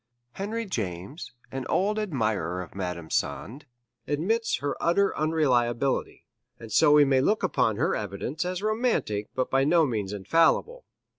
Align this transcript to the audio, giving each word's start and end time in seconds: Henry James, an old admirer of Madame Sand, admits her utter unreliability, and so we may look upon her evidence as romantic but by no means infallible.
Henry 0.31 0.65
James, 0.65 1.31
an 1.51 1.67
old 1.67 1.99
admirer 1.99 2.59
of 2.59 2.73
Madame 2.73 3.11
Sand, 3.11 3.67
admits 4.07 4.55
her 4.55 4.75
utter 4.81 5.15
unreliability, 5.15 6.25
and 6.59 6.71
so 6.71 6.91
we 6.91 7.05
may 7.05 7.21
look 7.21 7.43
upon 7.43 7.75
her 7.75 7.95
evidence 7.95 8.43
as 8.43 8.63
romantic 8.63 9.27
but 9.35 9.51
by 9.51 9.63
no 9.63 9.85
means 9.85 10.11
infallible. 10.11 10.85